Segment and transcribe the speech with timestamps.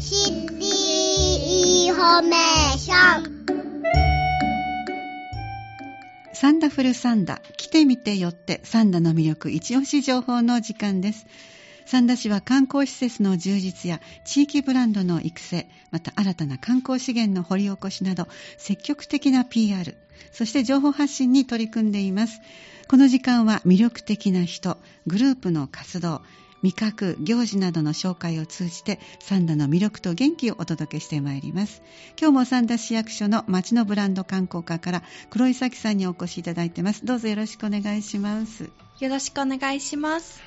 [0.00, 3.38] シティインフォメーション
[6.32, 11.26] サンダフルサンダ、来てみてよってサンダの魅力一押し情報の時間です。
[11.84, 19.96] 三田市は観光施設の充実や地域ブランドの育成、また新たな観光資源の掘り起こしなど積極的な PR、
[20.30, 22.40] そして情報発信に取り組んでいます。
[22.86, 24.78] この時間は魅力的な人、
[25.08, 26.22] グループの活動、
[26.62, 31.82] 味覚、行事などの紹介を通じて三田の魅力と元気をお届けしてまいります。
[32.20, 37.04] 今日も三田市役所の町のブランド観光課から黒井咲さんにお越しいただいてます。
[37.04, 38.70] どうぞよろしくお願いします。
[39.00, 40.40] よろしくお願いします。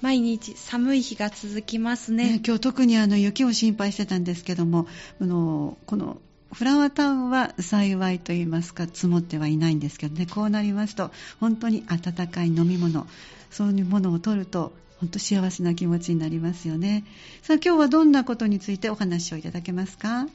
[0.00, 2.24] 毎日寒い日が続きますね。
[2.24, 4.86] ね今日特にあの雪を心配してたんですけども、
[5.20, 6.20] あのこの
[6.52, 11.10] フラワータウンは幸いと言いますか積もってはいないんですけどねこうなりますと
[11.40, 13.06] 本当に温かい飲み物
[13.50, 17.04] そういうものを取ると本当幸せな気持ちになりますよね
[17.42, 20.26] さあ今日はどんなことについてお話をいただけますか？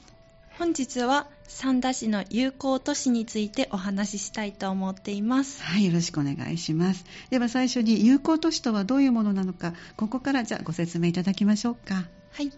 [0.57, 5.63] 本日は三田市の友好都市についてお話ししたいと思っています。
[5.63, 12.51] はいよろしくお願いしますでは最初に友好都市とはどういうものなのかここからじゃあご説明いただきましょうかはい。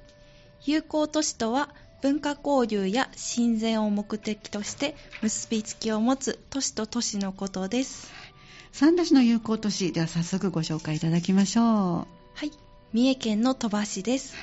[0.65, 1.69] 友好都市とは
[2.01, 8.11] 文化交流や親善を目的として結びつきを持つ都市と都市のことです。
[8.77, 12.05] 三田市の友好都市では早速ご紹介いただきましょうは
[12.43, 12.51] い。
[12.91, 14.35] 三重県の鳥羽市です。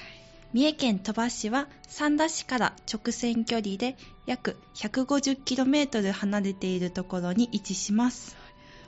[0.55, 8.35] 三重県鳥羽市は三田市から直線距離で約 150km 離れているところに位置します。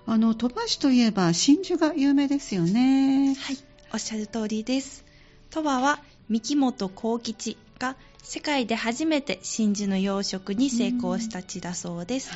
[0.06, 3.58] あの鳥羽市といえば真珠が有名ですよねはい、
[3.92, 5.04] おっしゃる通りです。
[5.50, 12.30] 鳥羽は三木本幸吉が世界で初めて真珠の養殖に成功した地だそうです。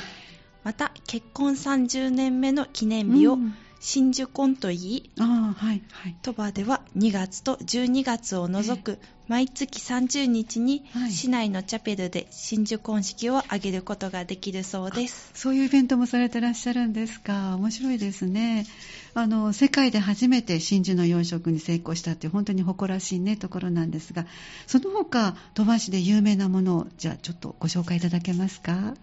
[0.63, 3.53] また結婚30年目の記念日をうん。
[3.81, 6.15] 真珠婚と言い、ああはいはい。
[6.21, 11.11] 鳥羽では2月と12月を除く毎月30日にはい。
[11.13, 15.31] 市内のチャペルで真珠婚式を挙げることができるそうです。
[15.33, 17.55] そういうイベントもされてらっしゃるんですか。
[17.55, 18.65] 面白いですね。
[19.13, 24.25] あの世界で初めて真珠の養殖に成功したって本当に誇らしいねところなんですが
[24.67, 28.93] その他鳥羽市で有名なものをじゃあちょっとご紹介いただけますか？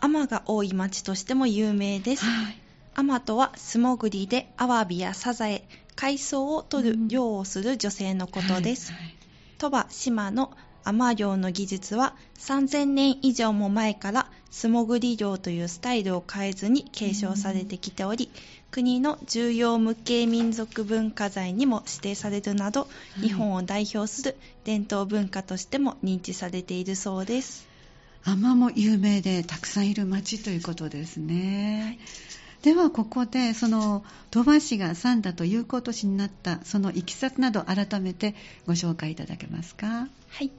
[0.00, 2.24] 海女が多い町としても有名です。
[2.24, 2.60] はい
[2.94, 8.92] アマとは素潜りでアワビやサザエ、海藻を取るうん漁をする女性のことです。
[9.58, 10.50] 鳥羽島の
[10.82, 18.30] 海女漁の技術は3000年以上も前から素潜り漁というスタイルを変えずに継承されてきており、
[18.70, 22.88] 国の重要無形民族文化財にも指定されるなど、
[23.18, 27.69] い日本を代表する伝統文化としても認知されているそうです。
[28.24, 31.98] 海も有名でたくさんいる町ということですね、
[32.62, 38.34] ではここでその鳥羽市が三田と友好都市になったそのいきさつなど改めて
[38.66, 40.08] ご紹介いただけますか？
[40.28, 40.50] はい。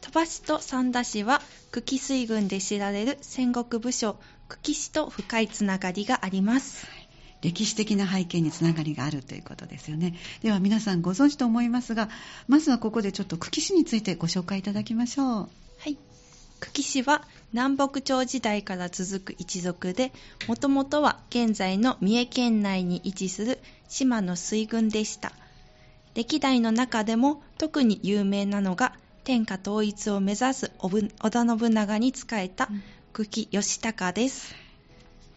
[0.00, 4.16] 鳥羽市と三田市は久喜水軍で知られる戦国武将
[4.48, 6.86] 久喜市と深いつながりがあります。
[7.42, 12.08] 歴史的な背景につながりがあるということですよねでは皆さんご存知と思いますが
[12.46, 15.48] まずはここでちょっと久喜市についてご紹介いただきましょうは
[15.88, 15.98] い。
[16.62, 20.12] 久喜市は南北朝時代から続く一族で、
[20.46, 23.58] もともとは現在の三重県内に位置する
[23.88, 25.32] 島の水軍でした。
[26.14, 32.68] 歴代の中でも特に有名なのが天下統一を目指す織田信長に仕えた
[33.12, 34.54] 久喜義高です。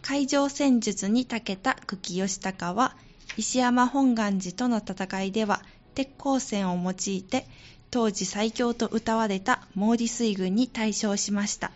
[0.02, 2.94] 海上戦術に長けた久喜義高は
[3.36, 5.60] 石山本願寺との戦いでは
[5.96, 7.46] 鉄鋼線を用いて
[7.90, 11.70] 当時最強と謳われた毛利水軍に大勝しました。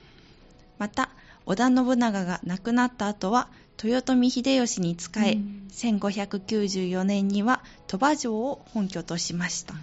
[0.78, 1.10] また
[1.46, 3.48] 織田信長が亡くなった後は
[3.82, 5.68] 豊臣秀吉に仕え、うん。
[5.70, 9.74] 1594年には鳥羽城を本拠としました、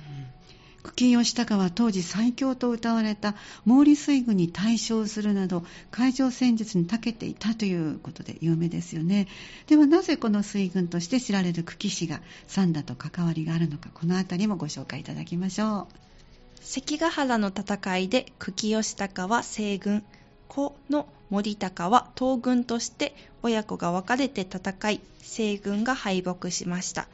[0.83, 3.33] 久喜義高は当時最強と謳われた
[3.65, 9.27] 毛利水軍に対勝するなど海上戦術に長けていたということで有名ですよね。
[9.67, 15.87] ではなぜこの水軍として知られる久喜市が三田と関わりがあるのかこの辺りもご紹介いただきましょ
[16.61, 20.03] 関ヶ原の戦いで久喜義高は西軍。
[20.47, 27.07] 子の森高は東軍として親子が分かれて戦い西軍が敗北しました。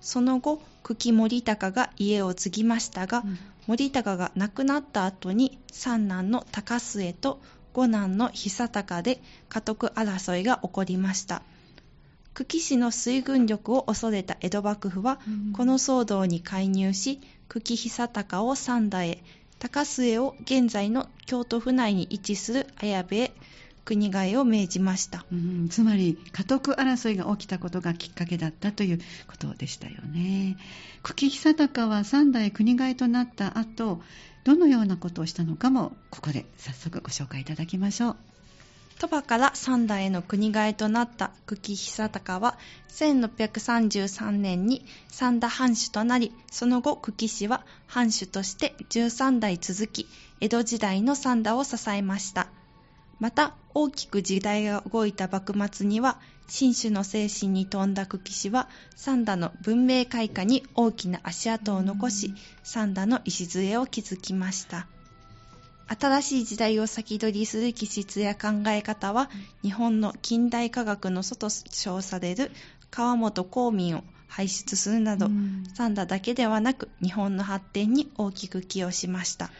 [0.00, 3.38] その後久喜森高が家を継ぎましたが、うん。
[3.66, 7.40] 森高が亡くなった後に三男の高末と
[7.72, 11.42] 五男の久高で家督争いが起こりました。
[12.34, 15.52] 久喜市の水軍力を恐れた江戸幕府は、うん。
[15.52, 17.20] この騒動に介入し
[17.52, 19.24] 久喜久高を三田へ。
[19.58, 23.32] 高末を現在の京都府内に位置する綾部へ。
[23.84, 25.26] 国替えを命じました。
[25.32, 30.58] う、ん、つまり家督争いが起きたことがきっかけだったということでしたよね。
[31.02, 34.00] 久喜久高は三代国替えとなった後
[34.44, 38.16] どのようなことをしたのかもここで早速ご紹介いただきましょう。
[39.00, 42.58] 鳥羽から三田への国替えとなった久喜久高は
[42.90, 50.06] 1633年に三田藩主となりその後久喜市は藩主として13代続き
[50.42, 52.48] 江戸時代の三田を支えました。
[53.20, 64.88] また大きく時代が動いた幕末には新種の精神に富んだ久喜市は三田の文明開化に大きな足跡を残し三田の礎を築きました。
[65.98, 69.28] 新しい時代を先取りする気質や考え方は
[69.62, 72.52] 日本の近代科学の祖と称される
[72.90, 75.28] 川本公民を輩出するなど、
[75.74, 79.50] 三田だけではなく日本の発展に大きく寄与しました。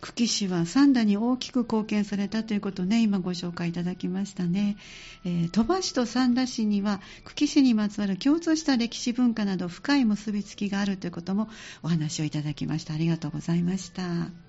[0.00, 4.76] 久喜市は三田に大きく貢献されたということをね今ご紹介いただきましたね、
[5.24, 11.48] えー、鳥羽市と三田市には久喜市にまつわる共通した歴史文化など深い結びつきがあるということも
[11.82, 12.94] お話をいただきました。
[12.94, 14.47] ありがとうございました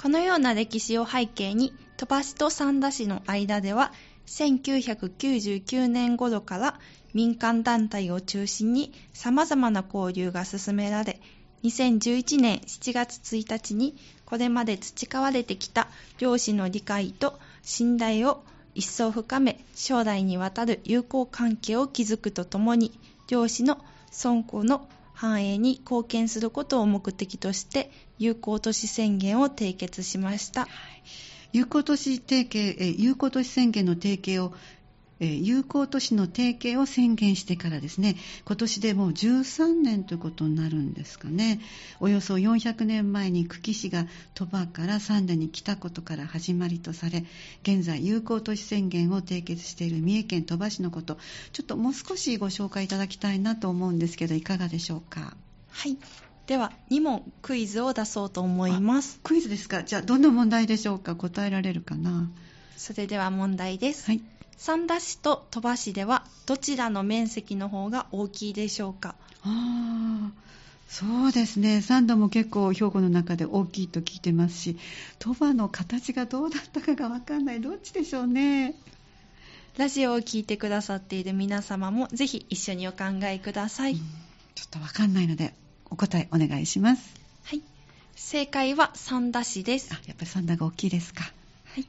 [0.00, 3.92] このような歴史を背景に鳥羽市と三田市の間では
[4.26, 6.78] 1999年頃から
[7.14, 11.20] 民間団体を中心に様々な交流が進められ
[11.64, 18.44] 2011年7月1日にこれまで培われてきた漁師の理解と信頼を
[18.76, 22.92] 一層深め将来にわたる友好関係を築くとともに
[23.26, 30.62] 漁師の尊古の繁栄に貢献することを目的として友好都市宣言を締結しました。
[30.62, 30.70] はい。
[31.52, 34.54] 友好都市提携、友好都市宣言の提携を
[35.20, 38.16] 友好都市の提携を宣言してからですね。
[38.44, 41.60] 今年でもう13年ということになるんですかね。
[41.98, 47.24] およそ400年前に久喜市が鳥羽から三田に来たことから始まりとされ
[47.62, 51.18] 現在友好都市宣言を締結している三重県鳥羽市のこと
[51.52, 55.36] ちょっともう少しご紹介いただきたいなと思うんですけどいかがでしょうか？
[55.70, 55.96] はい
[56.48, 59.20] では2問クイズを出そうと思います。
[59.22, 59.82] クイズですか？
[59.84, 61.14] じゃあどんな問題でしょうか？
[61.14, 62.30] 答えられるかな？
[62.74, 64.22] それでは問題です、はい、
[64.56, 69.14] 三田市と鳥羽市ではどちらの面積の方が大きいでしょうか？
[69.42, 70.32] ああ
[70.88, 71.82] そうですね。
[71.82, 74.78] 三田も結構兵庫の中で大きいと聞いてますし
[75.18, 77.60] 鳥羽の形がどうだったかが分かんない。
[77.60, 78.74] どっちでしょうね？
[79.76, 84.02] ラジオを聞いてくださっている皆様もぜひ一緒にお考えください、ちょ
[84.64, 85.52] っと分かんないので
[85.90, 87.14] お答えお願いします。
[87.44, 87.62] はい。
[88.14, 89.90] 正解は三田市です。
[89.92, 91.22] あやっぱり三田が大きいですか。
[91.22, 91.86] はい。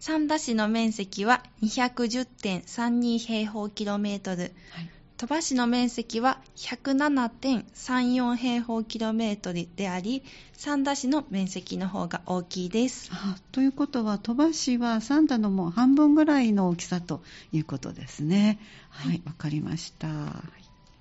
[0.00, 4.90] 三田市の面積は210.32平方キロメートル、はい。
[5.22, 10.24] 鳥羽市の面積は107.34平方キロメートルであり
[10.56, 13.08] 三田市の面積の方が大きいです。
[13.12, 18.58] あということは鳥羽市は三田のもう半分ぐらいの大きさということですね。
[18.90, 20.08] はいわ、はい、かりました。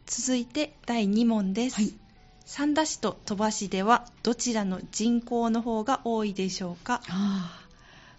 [0.05, 1.91] 続いて第2問です、はい
[2.45, 7.01] 三田市と鳥羽市ではどちらの人口の方が多いでしょうか？
[7.09, 7.57] あ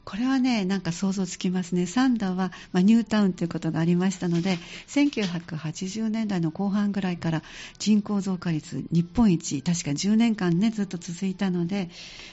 [0.04, 1.86] これはねなんか想像つきますね。
[1.86, 4.58] 三田は、まあ、ニュータウンということがありましたので
[4.88, 7.42] 1980年代の後半ぐらいから
[7.78, 11.88] 人口増加率日本一確か10年間ねずっと続いたので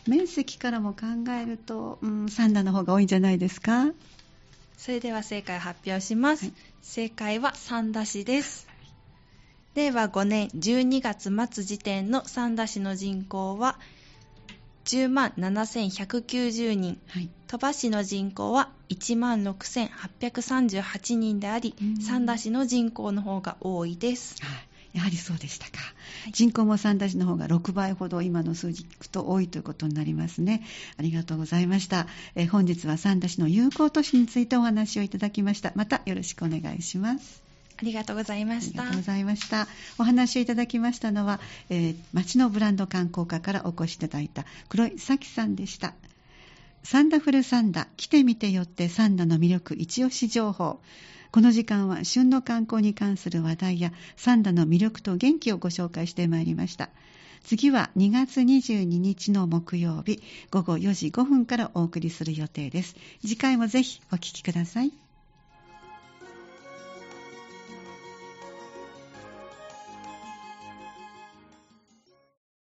[0.07, 0.99] 面積からも考
[1.39, 3.91] えると、うん、三田の方が多いんじゃないですか？
[4.77, 8.68] それでは正解発表します、はい、正解は三田市です
[9.79, 13.79] 令和5年12月末時点の三田市の人口は
[14.83, 24.35] 10万7190人、はい、鳥羽市の人口は1万6838人であり、三田市の人口の方が多いです。
[24.91, 25.77] やはりそうでしたか、
[26.23, 30.61] はい、人口も三田市の方が6倍ほど今の数字聞くと多いということになりますね。
[30.97, 35.71] ありがとうございました、え本日は三田市の友好都市についてお話をいただきました。
[35.75, 37.48] またよろしくお願いします
[37.81, 38.81] ありがとうございました。
[38.81, 39.67] ありがとうございました。
[39.97, 45.93] お話をいただきましたのは、えー、町のブランド観光課からお越しいただいた黒井咲さんでした。
[46.83, 50.81] サンダフルサンダ、来てみてよってサンダの魅力一押し情報。
[51.31, 56.89] この時間は旬の観光に関する話題やサンダの魅力と元気をご紹介してまいりました。
[57.43, 60.21] 次は2月22日の木曜日
[60.51, 62.95] 午後4時5分からお送りする予定です。
[63.21, 64.91] 次回もぜひお聴きください。